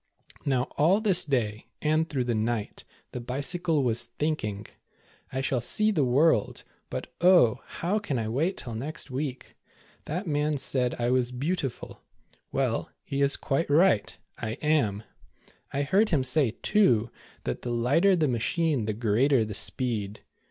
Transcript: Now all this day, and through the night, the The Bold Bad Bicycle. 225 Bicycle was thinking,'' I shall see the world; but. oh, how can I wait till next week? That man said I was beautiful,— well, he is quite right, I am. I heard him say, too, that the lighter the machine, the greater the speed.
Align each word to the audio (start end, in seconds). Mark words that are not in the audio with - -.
Now 0.47 0.63
all 0.77 0.99
this 0.99 1.23
day, 1.25 1.67
and 1.79 2.09
through 2.09 2.23
the 2.23 2.33
night, 2.33 2.85
the 3.11 3.19
The 3.19 3.19
Bold 3.19 3.27
Bad 3.27 3.35
Bicycle. 3.35 3.75
225 3.83 4.13
Bicycle 4.17 4.73
was 4.73 4.73
thinking,'' 4.73 4.77
I 5.37 5.41
shall 5.41 5.61
see 5.61 5.91
the 5.91 6.03
world; 6.03 6.63
but. 6.89 7.13
oh, 7.23 7.61
how 7.67 7.99
can 7.99 8.17
I 8.17 8.27
wait 8.27 8.57
till 8.57 8.73
next 8.73 9.11
week? 9.11 9.55
That 10.05 10.25
man 10.25 10.57
said 10.57 10.95
I 10.97 11.11
was 11.11 11.31
beautiful,— 11.31 12.01
well, 12.51 12.89
he 13.03 13.21
is 13.21 13.37
quite 13.37 13.69
right, 13.69 14.17
I 14.39 14.53
am. 14.53 15.03
I 15.71 15.83
heard 15.83 16.09
him 16.09 16.23
say, 16.23 16.57
too, 16.63 17.11
that 17.43 17.61
the 17.61 17.69
lighter 17.69 18.15
the 18.15 18.27
machine, 18.27 18.85
the 18.85 18.93
greater 18.93 19.45
the 19.45 19.53
speed. 19.53 20.21